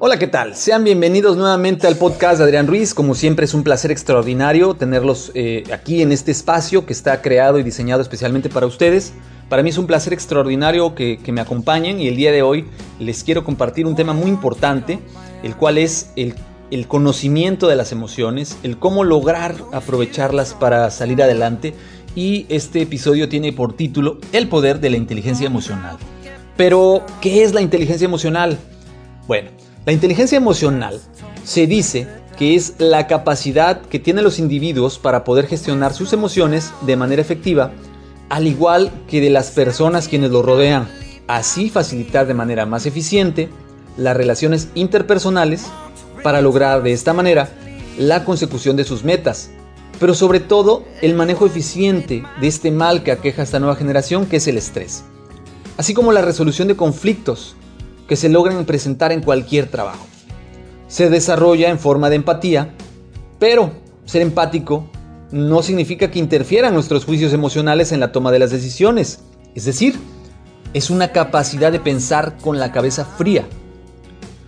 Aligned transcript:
Hola, 0.00 0.16
¿qué 0.16 0.28
tal? 0.28 0.54
Sean 0.54 0.84
bienvenidos 0.84 1.36
nuevamente 1.36 1.88
al 1.88 1.96
podcast 1.96 2.38
de 2.38 2.44
Adrián 2.44 2.68
Ruiz. 2.68 2.94
Como 2.94 3.16
siempre 3.16 3.46
es 3.46 3.52
un 3.52 3.64
placer 3.64 3.90
extraordinario 3.90 4.74
tenerlos 4.74 5.32
eh, 5.34 5.64
aquí 5.72 6.02
en 6.02 6.12
este 6.12 6.30
espacio 6.30 6.86
que 6.86 6.92
está 6.92 7.20
creado 7.20 7.58
y 7.58 7.64
diseñado 7.64 8.00
especialmente 8.00 8.48
para 8.48 8.66
ustedes. 8.66 9.12
Para 9.48 9.64
mí 9.64 9.70
es 9.70 9.76
un 9.76 9.88
placer 9.88 10.12
extraordinario 10.12 10.94
que, 10.94 11.18
me 11.32 11.40
acompañen 11.40 11.98
y 11.98 12.06
el 12.06 12.14
día 12.14 12.30
de 12.30 12.42
hoy 12.42 12.66
les 13.00 13.24
quiero 13.24 13.42
compartir 13.42 13.86
un 13.86 13.96
tema 13.96 14.12
muy 14.12 14.30
importante, 14.30 15.00
el 15.42 15.56
cual 15.56 15.78
es 15.78 16.12
el, 16.14 16.36
el 16.70 16.86
conocimiento 16.86 17.66
de 17.66 17.74
las 17.74 17.90
emociones, 17.90 18.56
el 18.62 18.78
cómo 18.78 19.02
lograr 19.02 19.56
aprovecharlas 19.72 20.54
para 20.54 20.92
salir 20.92 21.20
adelante 21.24 21.74
y 22.14 22.46
este 22.50 22.82
episodio 22.82 23.28
tiene 23.28 23.52
por 23.52 23.72
título 23.72 24.18
El 24.32 24.48
poder 24.48 24.78
de 24.78 24.90
la 24.90 24.96
inteligencia 24.96 25.48
emocional. 25.48 25.96
Pero, 26.56 27.04
¿qué 27.20 27.42
es 27.42 27.52
la 27.52 27.62
inteligencia 27.62 28.04
emocional? 28.04 28.58
Bueno, 29.26 29.50
la 29.88 29.92
inteligencia 29.92 30.36
emocional 30.36 31.00
se 31.44 31.66
dice 31.66 32.06
que 32.36 32.54
es 32.54 32.74
la 32.76 33.06
capacidad 33.06 33.80
que 33.80 33.98
tienen 33.98 34.22
los 34.22 34.38
individuos 34.38 34.98
para 34.98 35.24
poder 35.24 35.46
gestionar 35.46 35.94
sus 35.94 36.12
emociones 36.12 36.74
de 36.82 36.94
manera 36.94 37.22
efectiva, 37.22 37.72
al 38.28 38.46
igual 38.46 38.92
que 39.08 39.22
de 39.22 39.30
las 39.30 39.50
personas 39.50 40.06
quienes 40.06 40.30
lo 40.30 40.42
rodean, 40.42 40.86
así 41.26 41.70
facilitar 41.70 42.26
de 42.26 42.34
manera 42.34 42.66
más 42.66 42.84
eficiente 42.84 43.48
las 43.96 44.14
relaciones 44.14 44.68
interpersonales 44.74 45.64
para 46.22 46.42
lograr 46.42 46.82
de 46.82 46.92
esta 46.92 47.14
manera 47.14 47.48
la 47.96 48.26
consecución 48.26 48.76
de 48.76 48.84
sus 48.84 49.04
metas, 49.04 49.48
pero 49.98 50.12
sobre 50.12 50.40
todo 50.40 50.84
el 51.00 51.14
manejo 51.14 51.46
eficiente 51.46 52.24
de 52.42 52.46
este 52.46 52.70
mal 52.70 53.02
que 53.02 53.12
aqueja 53.12 53.40
a 53.40 53.44
esta 53.44 53.58
nueva 53.58 53.76
generación 53.76 54.26
que 54.26 54.36
es 54.36 54.46
el 54.48 54.58
estrés, 54.58 55.02
así 55.78 55.94
como 55.94 56.12
la 56.12 56.20
resolución 56.20 56.68
de 56.68 56.76
conflictos 56.76 57.56
que 58.08 58.16
se 58.16 58.28
logran 58.28 58.64
presentar 58.64 59.12
en 59.12 59.22
cualquier 59.22 59.68
trabajo. 59.68 60.06
Se 60.88 61.10
desarrolla 61.10 61.68
en 61.68 61.78
forma 61.78 62.10
de 62.10 62.16
empatía, 62.16 62.74
pero 63.38 63.70
ser 64.06 64.22
empático 64.22 64.90
no 65.30 65.62
significa 65.62 66.10
que 66.10 66.18
interfieran 66.18 66.72
nuestros 66.72 67.04
juicios 67.04 67.34
emocionales 67.34 67.92
en 67.92 68.00
la 68.00 68.10
toma 68.10 68.32
de 68.32 68.38
las 68.38 68.50
decisiones. 68.50 69.20
Es 69.54 69.66
decir, 69.66 69.96
es 70.72 70.88
una 70.88 71.12
capacidad 71.12 71.70
de 71.70 71.80
pensar 71.80 72.38
con 72.38 72.58
la 72.58 72.72
cabeza 72.72 73.04
fría. 73.04 73.46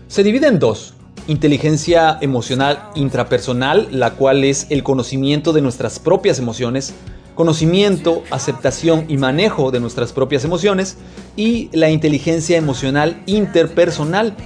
Se 0.09 0.23
divide 0.23 0.47
en 0.49 0.59
dos. 0.59 0.95
Inteligencia 1.27 2.17
emocional 2.23 2.91
intrapersonal, 2.95 3.89
la 3.93 4.13
cual 4.13 4.43
es 4.43 4.67
el 4.71 4.83
conocimiento 4.83 5.53
de 5.53 5.61
nuestras 5.61 5.99
propias 5.99 6.39
emociones, 6.39 6.95
conocimiento, 7.35 8.23
aceptación 8.31 9.07
y 9.09 9.17
manejo 9.17 9.71
de 9.71 9.81
nuestras 9.81 10.13
propias 10.13 10.45
emociones 10.45 10.97
y 11.37 11.69
la 11.73 11.91
inteligencia 11.91 12.57
emocional 12.57 13.23
interpersonal, 13.27 14.37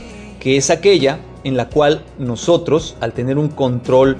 que 0.40 0.56
es 0.56 0.70
aquella 0.70 1.20
en 1.44 1.56
la 1.56 1.68
cual 1.68 2.04
nosotros, 2.18 2.96
al 3.00 3.12
tener 3.12 3.38
un 3.38 3.48
control 3.48 4.18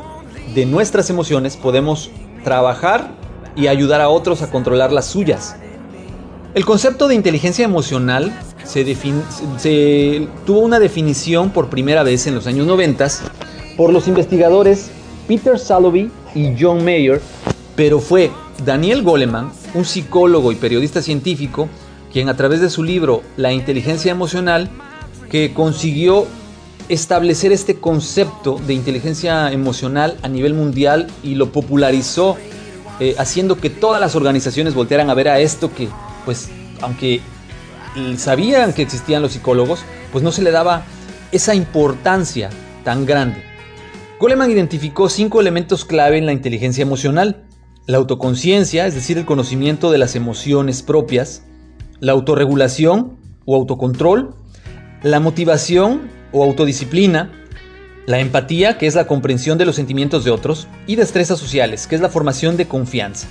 de 0.54 0.66
nuestras 0.66 1.10
emociones, 1.10 1.56
podemos 1.56 2.10
trabajar 2.44 3.12
y 3.56 3.66
ayudar 3.68 4.00
a 4.00 4.08
otros 4.08 4.42
a 4.42 4.50
controlar 4.50 4.92
las 4.92 5.06
suyas. 5.06 5.56
El 6.54 6.64
concepto 6.64 7.08
de 7.08 7.14
inteligencia 7.14 7.64
emocional 7.64 8.32
se, 8.64 10.28
tuvo 10.46 10.60
una 10.60 10.78
definición 10.78 11.50
por 11.50 11.68
primera 11.68 12.02
vez 12.02 12.26
en 12.26 12.34
los 12.34 12.46
años 12.46 12.66
90 12.66 13.08
por 13.76 13.92
los 13.92 14.06
investigadores 14.06 14.90
Peter 15.26 15.58
Salovey 15.58 16.10
y 16.34 16.54
John 16.58 16.84
Mayer, 16.84 17.20
pero 17.74 17.98
fue 17.98 18.30
Daniel 18.64 19.02
Goleman, 19.02 19.52
un 19.74 19.84
psicólogo 19.84 20.52
y 20.52 20.56
periodista 20.56 21.02
científico, 21.02 21.68
quien 22.12 22.28
a 22.28 22.36
través 22.36 22.60
de 22.60 22.70
su 22.70 22.82
libro 22.82 23.22
La 23.36 23.52
inteligencia 23.52 24.12
emocional, 24.12 24.70
que 25.30 25.52
consiguió 25.52 26.26
establecer 26.88 27.50
este 27.52 27.76
concepto 27.76 28.60
de 28.66 28.74
inteligencia 28.74 29.50
emocional 29.50 30.16
a 30.22 30.28
nivel 30.28 30.54
mundial 30.54 31.08
y 31.22 31.34
lo 31.34 31.50
popularizó, 31.50 32.36
eh, 33.00 33.16
haciendo 33.18 33.56
que 33.56 33.70
todas 33.70 34.00
las 34.00 34.14
organizaciones 34.14 34.74
voltearan 34.74 35.10
a 35.10 35.14
ver 35.14 35.28
a 35.28 35.40
esto 35.40 35.74
que, 35.74 35.88
pues, 36.24 36.50
aunque 36.80 37.20
sabían 38.16 38.72
que 38.72 38.82
existían 38.82 39.22
los 39.22 39.32
psicólogos, 39.32 39.80
pues 40.12 40.22
no 40.22 40.32
se 40.32 40.42
le 40.42 40.50
daba 40.50 40.84
esa 41.32 41.54
importancia 41.54 42.50
tan 42.84 43.06
grande. 43.06 43.42
Goleman 44.20 44.50
identificó 44.50 45.08
cinco 45.08 45.40
elementos 45.40 45.84
clave 45.84 46.18
en 46.18 46.26
la 46.26 46.32
inteligencia 46.32 46.82
emocional, 46.82 47.44
la 47.86 47.98
autoconciencia, 47.98 48.86
es 48.86 48.94
decir, 48.94 49.18
el 49.18 49.26
conocimiento 49.26 49.90
de 49.90 49.98
las 49.98 50.16
emociones 50.16 50.82
propias, 50.82 51.42
la 52.00 52.12
autorregulación 52.12 53.18
o 53.44 53.56
autocontrol, 53.56 54.34
la 55.02 55.20
motivación 55.20 56.10
o 56.32 56.42
autodisciplina, 56.42 57.30
la 58.06 58.20
empatía, 58.20 58.78
que 58.78 58.86
es 58.86 58.94
la 58.94 59.06
comprensión 59.06 59.58
de 59.58 59.66
los 59.66 59.76
sentimientos 59.76 60.24
de 60.24 60.30
otros, 60.30 60.66
y 60.86 60.96
destrezas 60.96 61.38
sociales, 61.38 61.86
que 61.86 61.94
es 61.94 62.00
la 62.00 62.08
formación 62.08 62.56
de 62.56 62.66
confianza. 62.66 63.26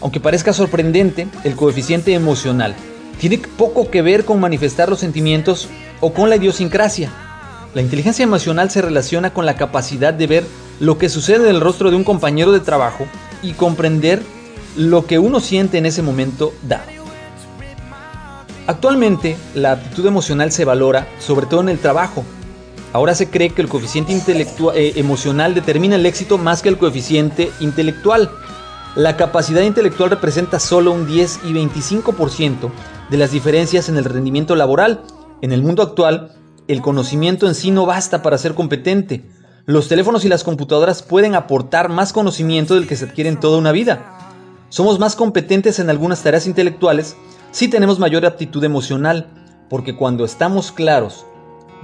Aunque 0.00 0.20
parezca 0.20 0.52
sorprendente, 0.52 1.26
el 1.42 1.56
coeficiente 1.56 2.14
emocional 2.14 2.74
tiene 3.18 3.38
poco 3.38 3.90
que 3.90 4.02
ver 4.02 4.24
con 4.24 4.40
manifestar 4.40 4.88
los 4.88 5.00
sentimientos 5.00 5.68
o 6.00 6.12
con 6.12 6.30
la 6.30 6.36
idiosincrasia. 6.36 7.10
La 7.74 7.82
inteligencia 7.82 8.22
emocional 8.22 8.70
se 8.70 8.82
relaciona 8.82 9.32
con 9.32 9.46
la 9.46 9.54
capacidad 9.54 10.14
de 10.14 10.26
ver 10.26 10.44
lo 10.78 10.98
que 10.98 11.08
sucede 11.08 11.48
en 11.48 11.54
el 11.54 11.60
rostro 11.60 11.90
de 11.90 11.96
un 11.96 12.04
compañero 12.04 12.52
de 12.52 12.60
trabajo 12.60 13.06
y 13.42 13.52
comprender 13.52 14.22
lo 14.76 15.06
que 15.06 15.18
uno 15.18 15.40
siente 15.40 15.78
en 15.78 15.86
ese 15.86 16.02
momento 16.02 16.52
dado. 16.62 17.02
Actualmente, 18.66 19.36
la 19.54 19.72
aptitud 19.72 20.06
emocional 20.06 20.52
se 20.52 20.64
valora 20.64 21.08
sobre 21.18 21.46
todo 21.46 21.60
en 21.60 21.68
el 21.68 21.78
trabajo. 21.78 22.24
Ahora 22.92 23.14
se 23.14 23.28
cree 23.28 23.50
que 23.50 23.62
el 23.62 23.68
coeficiente 23.68 24.14
eh, 24.14 24.92
emocional 24.96 25.54
determina 25.54 25.96
el 25.96 26.06
éxito 26.06 26.38
más 26.38 26.62
que 26.62 26.68
el 26.68 26.78
coeficiente 26.78 27.50
intelectual. 27.58 28.30
La 28.94 29.16
capacidad 29.16 29.62
intelectual 29.62 30.10
representa 30.10 30.60
solo 30.60 30.92
un 30.92 31.06
10 31.06 31.40
y 31.44 31.52
25% 31.54 32.70
de 33.10 33.16
las 33.16 33.32
diferencias 33.32 33.88
en 33.88 33.96
el 33.96 34.04
rendimiento 34.04 34.54
laboral. 34.54 35.02
En 35.40 35.52
el 35.52 35.62
mundo 35.62 35.82
actual, 35.82 36.36
el 36.68 36.82
conocimiento 36.82 37.48
en 37.48 37.54
sí 37.54 37.70
no 37.70 37.86
basta 37.86 38.22
para 38.22 38.38
ser 38.38 38.54
competente. 38.54 39.24
Los 39.64 39.86
teléfonos 39.86 40.24
y 40.24 40.28
las 40.28 40.42
computadoras 40.42 41.04
pueden 41.04 41.36
aportar 41.36 41.88
más 41.88 42.12
conocimiento 42.12 42.74
del 42.74 42.88
que 42.88 42.96
se 42.96 43.04
adquiere 43.04 43.30
en 43.30 43.38
toda 43.38 43.58
una 43.58 43.70
vida. 43.70 44.18
Somos 44.70 44.98
más 44.98 45.14
competentes 45.14 45.78
en 45.78 45.88
algunas 45.88 46.20
tareas 46.20 46.48
intelectuales 46.48 47.16
si 47.52 47.68
tenemos 47.68 48.00
mayor 48.00 48.26
aptitud 48.26 48.64
emocional, 48.64 49.28
porque 49.70 49.94
cuando 49.94 50.24
estamos 50.24 50.72
claros 50.72 51.26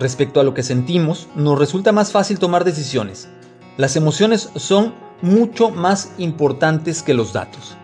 respecto 0.01 0.41
a 0.41 0.43
lo 0.43 0.55
que 0.55 0.65
sentimos, 0.65 1.29
nos 1.37 1.57
resulta 1.57 1.93
más 1.93 2.11
fácil 2.11 2.41
tomar 2.41 2.65
decisiones. 2.65 3.29
Las 3.77 3.95
emociones 3.95 4.51
son 4.57 4.93
mucho 5.23 5.71
más 5.71 6.11
importantes 6.19 7.05
que 7.05 7.15
los 7.15 7.33
datos. 7.33 7.77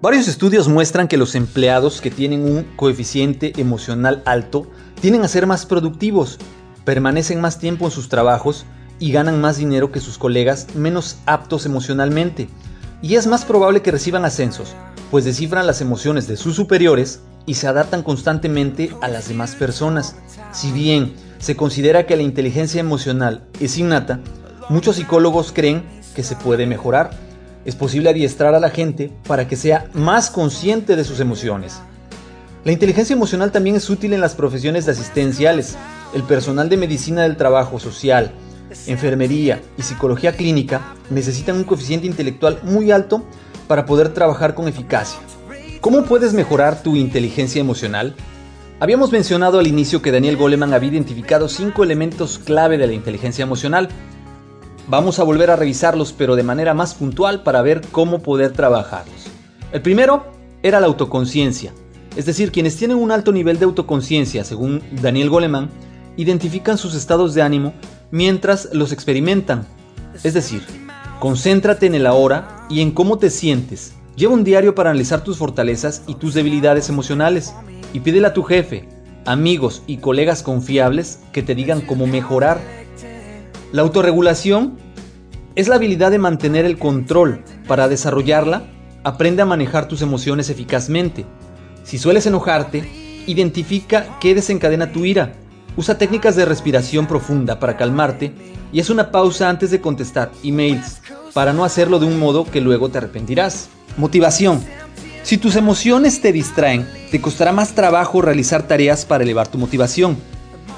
Varios 0.00 0.28
estudios 0.28 0.68
muestran 0.68 1.08
que 1.08 1.16
los 1.16 1.34
empleados 1.34 2.00
que 2.00 2.12
tienen 2.12 2.42
un 2.42 2.62
coeficiente 2.76 3.52
emocional 3.56 4.22
alto 4.26 4.68
tienen 5.00 5.24
a 5.24 5.28
ser 5.28 5.48
más 5.48 5.66
productivos, 5.66 6.38
permanecen 6.84 7.40
más 7.40 7.58
tiempo 7.58 7.84
en 7.86 7.90
sus 7.90 8.08
trabajos 8.08 8.64
y 9.00 9.10
ganan 9.10 9.40
más 9.40 9.56
dinero 9.56 9.90
que 9.90 9.98
sus 9.98 10.16
colegas 10.16 10.68
menos 10.76 11.18
aptos 11.26 11.66
emocionalmente. 11.66 12.48
Y 13.02 13.16
es 13.16 13.26
más 13.26 13.44
probable 13.44 13.82
que 13.82 13.90
reciban 13.90 14.24
ascensos, 14.24 14.76
pues 15.10 15.24
descifran 15.24 15.66
las 15.66 15.80
emociones 15.80 16.28
de 16.28 16.36
sus 16.36 16.54
superiores 16.54 17.22
y 17.44 17.54
se 17.54 17.66
adaptan 17.66 18.04
constantemente 18.04 18.94
a 19.00 19.08
las 19.08 19.26
demás 19.26 19.56
personas. 19.56 20.14
Si 20.52 20.70
bien 20.70 21.14
se 21.38 21.56
considera 21.56 22.06
que 22.06 22.16
la 22.16 22.22
inteligencia 22.22 22.78
emocional 22.78 23.48
es 23.58 23.76
innata, 23.78 24.20
muchos 24.68 24.94
psicólogos 24.94 25.50
creen 25.50 25.82
que 26.14 26.22
se 26.22 26.36
puede 26.36 26.66
mejorar 26.66 27.27
es 27.68 27.76
posible 27.76 28.08
adiestrar 28.08 28.54
a 28.54 28.60
la 28.60 28.70
gente 28.70 29.12
para 29.26 29.46
que 29.46 29.54
sea 29.54 29.90
más 29.92 30.30
consciente 30.30 30.96
de 30.96 31.04
sus 31.04 31.20
emociones. 31.20 31.82
La 32.64 32.72
inteligencia 32.72 33.12
emocional 33.12 33.52
también 33.52 33.76
es 33.76 33.90
útil 33.90 34.14
en 34.14 34.22
las 34.22 34.34
profesiones 34.34 34.88
asistenciales. 34.88 35.76
El 36.14 36.22
personal 36.22 36.70
de 36.70 36.78
medicina 36.78 37.24
del 37.24 37.36
trabajo 37.36 37.78
social, 37.78 38.32
enfermería 38.86 39.60
y 39.76 39.82
psicología 39.82 40.32
clínica 40.32 40.94
necesitan 41.10 41.56
un 41.56 41.64
coeficiente 41.64 42.06
intelectual 42.06 42.58
muy 42.62 42.90
alto 42.90 43.22
para 43.66 43.84
poder 43.84 44.14
trabajar 44.14 44.54
con 44.54 44.66
eficacia. 44.66 45.20
¿Cómo 45.82 46.04
puedes 46.04 46.32
mejorar 46.32 46.82
tu 46.82 46.96
inteligencia 46.96 47.60
emocional? 47.60 48.14
Habíamos 48.80 49.12
mencionado 49.12 49.58
al 49.58 49.66
inicio 49.66 50.00
que 50.00 50.10
Daniel 50.10 50.38
Goleman 50.38 50.72
había 50.72 50.88
identificado 50.88 51.50
cinco 51.50 51.84
elementos 51.84 52.38
clave 52.38 52.78
de 52.78 52.86
la 52.86 52.94
inteligencia 52.94 53.42
emocional 53.42 53.90
Vamos 54.88 55.18
a 55.18 55.22
volver 55.22 55.50
a 55.50 55.56
revisarlos 55.56 56.14
pero 56.14 56.34
de 56.34 56.42
manera 56.42 56.72
más 56.72 56.94
puntual 56.94 57.42
para 57.42 57.60
ver 57.60 57.82
cómo 57.92 58.22
poder 58.22 58.52
trabajarlos. 58.52 59.26
El 59.70 59.82
primero 59.82 60.26
era 60.62 60.80
la 60.80 60.86
autoconciencia, 60.86 61.72
es 62.16 62.26
decir, 62.26 62.50
quienes 62.50 62.74
tienen 62.76 62.96
un 62.96 63.12
alto 63.12 63.30
nivel 63.30 63.58
de 63.58 63.66
autoconciencia, 63.66 64.44
según 64.44 64.82
Daniel 65.02 65.30
Goleman, 65.30 65.70
identifican 66.16 66.78
sus 66.78 66.94
estados 66.94 67.34
de 67.34 67.42
ánimo 67.42 67.74
mientras 68.10 68.70
los 68.72 68.90
experimentan. 68.90 69.66
Es 70.24 70.34
decir, 70.34 70.62
concéntrate 71.20 71.86
en 71.86 71.94
el 71.94 72.06
ahora 72.06 72.66
y 72.70 72.80
en 72.80 72.90
cómo 72.90 73.18
te 73.18 73.30
sientes. 73.30 73.92
Lleva 74.16 74.34
un 74.34 74.42
diario 74.42 74.74
para 74.74 74.90
analizar 74.90 75.22
tus 75.22 75.36
fortalezas 75.36 76.02
y 76.06 76.14
tus 76.14 76.34
debilidades 76.34 76.88
emocionales. 76.88 77.54
y 77.94 78.00
pídele 78.00 78.26
a 78.26 78.34
tu 78.34 78.42
jefe, 78.42 78.88
amigos 79.24 79.82
y 79.86 79.98
colegas 79.98 80.42
confiables 80.42 81.20
que 81.32 81.42
te 81.42 81.54
digan 81.54 81.80
cómo 81.80 82.06
mejorar. 82.06 82.60
La 83.70 83.82
autorregulación 83.82 84.78
es 85.54 85.68
la 85.68 85.74
habilidad 85.74 86.10
de 86.10 86.18
mantener 86.18 86.64
el 86.64 86.78
control. 86.78 87.44
Para 87.66 87.86
desarrollarla, 87.86 88.62
aprende 89.04 89.42
a 89.42 89.46
manejar 89.46 89.88
tus 89.88 90.00
emociones 90.00 90.48
eficazmente. 90.48 91.26
Si 91.84 91.98
sueles 91.98 92.24
enojarte, 92.24 92.88
identifica 93.26 94.18
qué 94.20 94.34
desencadena 94.34 94.90
tu 94.90 95.04
ira. 95.04 95.34
Usa 95.76 95.98
técnicas 95.98 96.34
de 96.34 96.46
respiración 96.46 97.06
profunda 97.06 97.60
para 97.60 97.76
calmarte 97.76 98.32
y 98.72 98.80
es 98.80 98.88
una 98.88 99.10
pausa 99.10 99.50
antes 99.50 99.70
de 99.70 99.82
contestar 99.82 100.30
emails 100.42 101.02
para 101.34 101.52
no 101.52 101.62
hacerlo 101.62 101.98
de 101.98 102.06
un 102.06 102.18
modo 102.18 102.44
que 102.50 102.62
luego 102.62 102.88
te 102.88 102.98
arrepentirás. 102.98 103.68
Motivación. 103.98 104.62
Si 105.22 105.36
tus 105.36 105.56
emociones 105.56 106.22
te 106.22 106.32
distraen, 106.32 106.88
te 107.10 107.20
costará 107.20 107.52
más 107.52 107.74
trabajo 107.74 108.22
realizar 108.22 108.62
tareas 108.62 109.04
para 109.04 109.24
elevar 109.24 109.48
tu 109.48 109.58
motivación. 109.58 110.16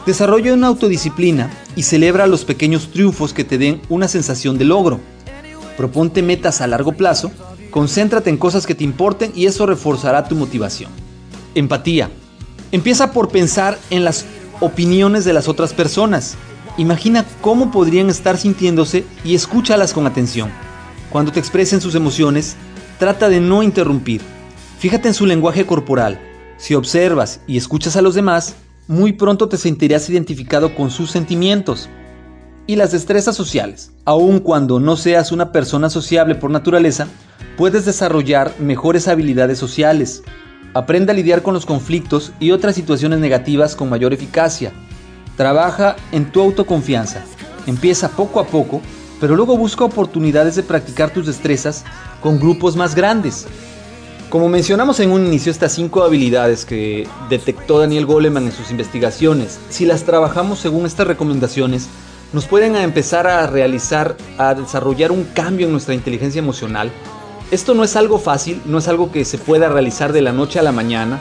Desarrolla 0.07 0.55
una 0.55 0.67
autodisciplina 0.67 1.51
y 1.77 1.83
celebra 1.83 2.27
los 2.27 2.45
pequeños 2.45 2.91
triunfos 2.91 3.33
que 3.33 3.45
te 3.45 3.59
den 3.59 3.81
una 3.89 4.09
sensación 4.09 4.59
de 4.59 4.65
logro. 4.65 5.01
Proponte 5.77 6.23
metas 6.23 6.61
a 6.61 6.67
largo 6.67 6.93
plazo, 6.93 7.31
concéntrate 7.71 8.31
en 8.31 8.37
cosas 8.37 8.67
que 8.67 8.75
te 8.75 8.85
importen 8.85 9.33
y 9.35 9.47
eso 9.47 9.67
reforzará 9.67 10.29
tu 10.29 10.35
motivación. 10.35 10.91
Empatía. 11.55 12.11
Empieza 12.73 13.13
por 13.13 13.31
pensar 13.31 13.79
en 13.91 14.05
las 14.05 14.27
opiniones 14.61 15.25
de 15.25 15.33
las 15.33 15.49
otras 15.49 15.73
personas. 15.73 16.37
Imagina 16.77 17.25
cómo 17.41 17.71
podrían 17.71 18.11
estar 18.11 18.37
sintiéndose 18.37 19.05
y 19.25 19.35
escúchalas 19.35 19.93
con 19.93 20.07
atención. 20.07 20.51
Cuando 21.11 21.33
te 21.33 21.41
expresen 21.41 21.81
sus 21.81 21.95
emociones, 21.95 22.57
trata 22.99 23.29
de 23.29 23.41
no 23.41 23.63
interrumpir. 23.63 24.21
Fíjate 24.79 25.09
en 25.09 25.15
su 25.15 25.27
lenguaje 25.27 25.67
corporal. 25.67 26.21
Si 26.57 26.75
observas 26.75 27.41
y 27.47 27.57
escuchas 27.57 27.97
a 27.97 28.03
los 28.03 28.15
demás, 28.15 28.55
muy 28.91 29.13
pronto 29.13 29.49
te 29.49 29.57
sentirás 29.57 30.11
identificado 30.11 30.75
con 30.75 30.91
sus 30.91 31.13
sentimientos. 31.13 31.89
Y 32.67 32.75
las 32.75 32.91
destrezas 32.91 33.37
sociales. 33.37 33.93
Aun 34.05 34.41
cuando 34.41 34.81
no 34.81 34.97
seas 34.97 35.31
una 35.31 35.53
persona 35.53 35.89
sociable 35.89 36.35
por 36.35 36.51
naturaleza, 36.51 37.07
puedes 37.57 37.85
desarrollar 37.85 38.53
mejores 38.59 39.07
habilidades 39.07 39.59
sociales. 39.59 40.25
Aprende 40.75 41.13
a 41.13 41.15
lidiar 41.15 41.43
con 41.43 41.55
los 41.55 41.67
conflictos 41.67 42.33
y 42.41 42.51
otras 42.51 42.75
situaciones 42.75 43.21
negativas 43.21 43.77
con 43.77 43.89
mayor 43.89 44.13
eficacia. 44.13 44.73
Trabaja 45.37 45.95
en 46.11 46.33
tu 46.33 46.41
autoconfianza. 46.41 47.25
Empieza 47.69 48.09
poco 48.09 48.41
a 48.41 48.47
poco, 48.49 48.81
pero 49.21 49.37
luego 49.37 49.57
busca 49.57 49.85
oportunidades 49.85 50.57
de 50.57 50.65
practicar 50.65 51.11
tus 51.11 51.27
destrezas 51.27 51.85
con 52.21 52.41
grupos 52.41 52.75
más 52.75 52.97
grandes. 52.97 53.47
Como 54.31 54.49
mencionamos 54.49 55.01
en 55.01 55.11
un 55.11 55.27
inicio, 55.27 55.51
estas 55.51 55.73
cinco 55.73 56.05
habilidades 56.05 56.65
que 56.65 57.05
detectó 57.29 57.81
Daniel 57.81 58.07
Goleman 58.07 58.45
en 58.45 58.53
sus 58.53 58.71
investigaciones, 58.71 59.59
si 59.71 59.87
las 59.87 60.05
trabajamos 60.05 60.61
según 60.61 60.87
estas 60.87 61.09
recomendaciones, 61.09 61.89
nos 62.33 62.47
pueden 62.47 62.77
empezar 62.77 63.27
a 63.27 63.49
realizar, 63.49 64.17
a 64.39 64.55
desarrollar 64.55 65.11
un 65.11 65.25
cambio 65.25 65.67
en 65.67 65.73
nuestra 65.73 65.95
inteligencia 65.95 66.39
emocional. 66.39 66.93
Esto 67.51 67.75
no 67.75 67.83
es 67.83 67.97
algo 67.97 68.21
fácil, 68.21 68.63
no 68.67 68.79
es 68.79 68.87
algo 68.87 69.11
que 69.11 69.25
se 69.25 69.37
pueda 69.37 69.69
realizar 69.69 70.13
de 70.13 70.23
la 70.23 70.31
noche 70.31 70.61
a 70.61 70.63
la 70.63 70.71
mañana, 70.71 71.19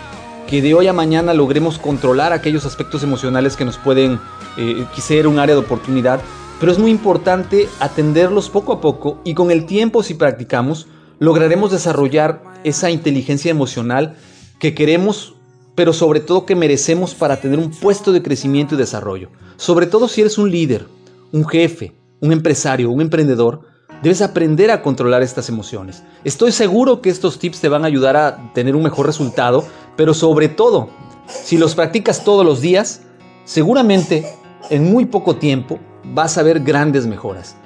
que 0.47 0.61
de 0.61 0.75
hoy 0.75 0.85
a 0.85 0.93
mañana 0.93 1.33
logremos 1.33 1.79
controlar 1.79 2.31
aquellos 2.31 2.67
aspectos 2.67 3.01
emocionales 3.01 3.55
que 3.55 3.65
nos 3.65 3.79
pueden 3.79 4.19
eh, 4.55 4.85
ser 4.99 5.25
un 5.25 5.39
área 5.39 5.55
de 5.55 5.61
oportunidad, 5.61 6.19
pero 6.59 6.71
es 6.71 6.77
muy 6.77 6.91
importante 6.91 7.69
atenderlos 7.79 8.51
poco 8.51 8.71
a 8.71 8.81
poco 8.81 9.19
y 9.23 9.33
con 9.33 9.49
el 9.49 9.65
tiempo 9.65 10.03
si 10.03 10.13
practicamos 10.13 10.85
lograremos 11.17 11.71
desarrollar 11.71 12.48
esa 12.63 12.91
inteligencia 12.91 13.51
emocional 13.51 14.15
que 14.59 14.73
queremos, 14.73 15.35
pero 15.75 15.93
sobre 15.93 16.19
todo 16.19 16.45
que 16.45 16.55
merecemos 16.55 17.15
para 17.15 17.39
tener 17.39 17.59
un 17.59 17.71
puesto 17.71 18.11
de 18.11 18.21
crecimiento 18.21 18.75
y 18.75 18.77
desarrollo. 18.77 19.29
Sobre 19.57 19.85
todo 19.85 20.07
si 20.07 20.21
eres 20.21 20.37
un 20.37 20.51
líder, 20.51 20.85
un 21.31 21.45
jefe, 21.47 21.93
un 22.19 22.31
empresario, 22.31 22.89
un 22.91 23.01
emprendedor, 23.01 23.69
Debes 24.01 24.21
aprender 24.21 24.71
a 24.71 24.81
controlar 24.81 25.23
estas 25.23 25.49
emociones. 25.49 26.03
Estoy 26.23 26.53
seguro 26.53 27.01
que 27.01 27.09
estos 27.09 27.37
tips 27.37 27.59
te 27.59 27.67
van 27.67 27.83
a 27.83 27.87
ayudar 27.87 28.15
a 28.15 28.53
tener 28.53 28.77
un 28.77 28.83
mejor 28.83 29.05
resultado, 29.05 29.65
pero 29.97 30.13
sobre 30.13 30.47
todo, 30.47 30.89
si 31.27 31.57
los 31.57 31.75
practicas 31.75 32.23
todos 32.23 32.45
los 32.45 32.61
días, 32.61 33.01
seguramente 33.43 34.25
en 34.69 34.89
muy 34.89 35.05
poco 35.05 35.35
tiempo 35.35 35.79
vas 36.05 36.37
a 36.37 36.43
ver 36.43 36.61
grandes 36.61 37.07
mejoras. 37.07 37.57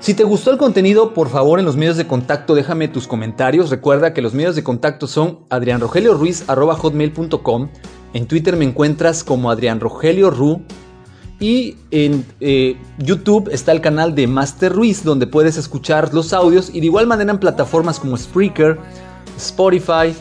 Si 0.00 0.14
te 0.14 0.24
gustó 0.24 0.50
el 0.50 0.56
contenido, 0.56 1.12
por 1.12 1.28
favor 1.28 1.58
en 1.58 1.66
los 1.66 1.76
medios 1.76 1.98
de 1.98 2.06
contacto 2.06 2.54
déjame 2.54 2.88
tus 2.88 3.06
comentarios. 3.06 3.68
Recuerda 3.68 4.14
que 4.14 4.22
los 4.22 4.32
medios 4.32 4.56
de 4.56 4.64
contacto 4.64 5.06
son 5.06 5.40
adrianrogelioruiz.com. 5.50 7.68
En 8.14 8.26
Twitter 8.26 8.56
me 8.56 8.64
encuentras 8.64 9.22
como 9.22 9.50
Adrián 9.50 9.78
y 11.38 11.76
en 11.90 12.24
eh, 12.40 12.78
YouTube 12.98 13.50
está 13.52 13.72
el 13.72 13.82
canal 13.82 14.14
de 14.14 14.26
Master 14.26 14.72
Ruiz, 14.72 15.04
donde 15.04 15.26
puedes 15.26 15.58
escuchar 15.58 16.14
los 16.14 16.32
audios 16.32 16.70
y 16.74 16.80
de 16.80 16.86
igual 16.86 17.06
manera 17.06 17.30
en 17.30 17.38
plataformas 17.38 18.00
como 18.00 18.16
Spreaker, 18.16 18.78
Spotify, 19.36 20.14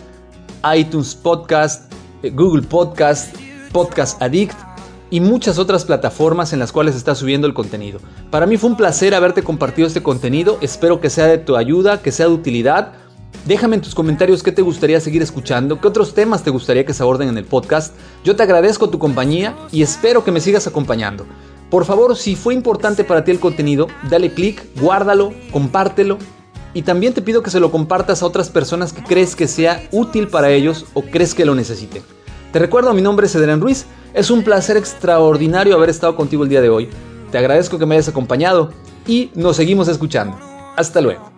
iTunes 0.75 1.15
Podcast, 1.15 1.93
eh, 2.23 2.31
Google 2.31 2.63
Podcast, 2.63 3.33
Podcast 3.71 4.21
Addict 4.21 4.68
y 5.09 5.19
muchas 5.19 5.57
otras 5.57 5.85
plataformas 5.85 6.53
en 6.53 6.59
las 6.59 6.71
cuales 6.71 6.95
está 6.95 7.15
subiendo 7.15 7.47
el 7.47 7.53
contenido. 7.53 7.99
Para 8.31 8.45
mí 8.45 8.57
fue 8.57 8.69
un 8.69 8.77
placer 8.77 9.15
haberte 9.15 9.43
compartido 9.43 9.87
este 9.87 10.03
contenido, 10.03 10.57
espero 10.61 11.01
que 11.01 11.09
sea 11.09 11.25
de 11.25 11.37
tu 11.37 11.55
ayuda, 11.55 12.01
que 12.01 12.11
sea 12.11 12.27
de 12.27 12.33
utilidad. 12.33 12.93
Déjame 13.45 13.75
en 13.75 13.81
tus 13.81 13.95
comentarios 13.95 14.43
qué 14.43 14.51
te 14.51 14.61
gustaría 14.61 14.99
seguir 14.99 15.21
escuchando, 15.21 15.79
qué 15.79 15.87
otros 15.87 16.13
temas 16.13 16.43
te 16.43 16.49
gustaría 16.49 16.85
que 16.85 16.93
se 16.93 17.03
aborden 17.03 17.29
en 17.29 17.37
el 17.37 17.45
podcast. 17.45 17.95
Yo 18.23 18.35
te 18.35 18.43
agradezco 18.43 18.89
tu 18.89 18.99
compañía 18.99 19.55
y 19.71 19.81
espero 19.81 20.23
que 20.23 20.31
me 20.31 20.41
sigas 20.41 20.67
acompañando. 20.67 21.25
Por 21.69 21.85
favor, 21.85 22.15
si 22.15 22.35
fue 22.35 22.53
importante 22.53 23.03
para 23.03 23.23
ti 23.23 23.31
el 23.31 23.39
contenido, 23.39 23.87
dale 24.09 24.33
click, 24.33 24.63
guárdalo, 24.81 25.33
compártelo 25.51 26.17
y 26.73 26.81
también 26.81 27.13
te 27.13 27.21
pido 27.21 27.43
que 27.43 27.49
se 27.49 27.59
lo 27.59 27.71
compartas 27.71 28.21
a 28.21 28.25
otras 28.25 28.49
personas 28.49 28.93
que 28.93 29.03
crees 29.03 29.35
que 29.35 29.47
sea 29.47 29.87
útil 29.91 30.27
para 30.27 30.49
ellos 30.49 30.85
o 30.93 31.01
crees 31.01 31.33
que 31.33 31.45
lo 31.45 31.55
necesiten. 31.55 32.03
Te 32.51 32.59
recuerdo, 32.59 32.93
mi 32.93 33.01
nombre 33.01 33.27
es 33.27 33.35
Edrán 33.35 33.61
Ruiz. 33.61 33.85
Es 34.13 34.31
un 34.31 34.43
placer 34.43 34.75
extraordinario 34.75 35.75
haber 35.75 35.89
estado 35.89 36.15
contigo 36.15 36.43
el 36.43 36.49
día 36.49 36.61
de 36.61 36.69
hoy. 36.69 36.89
Te 37.31 37.37
agradezco 37.37 37.77
que 37.77 37.85
me 37.85 37.95
hayas 37.95 38.09
acompañado 38.09 38.71
y 39.05 39.29
nos 39.35 39.55
seguimos 39.55 39.87
escuchando. 39.87 40.37
Hasta 40.75 40.99
luego. 40.99 41.31